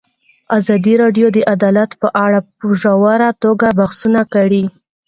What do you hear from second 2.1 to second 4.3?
اړه په ژوره توګه بحثونه